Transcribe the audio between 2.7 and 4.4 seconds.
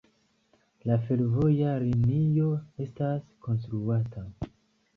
estas konstruata.